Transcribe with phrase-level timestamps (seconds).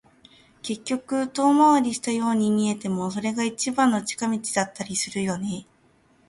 [0.63, 5.67] 結局、遠回りしたように見えても、それが一番の近道だったりするよね。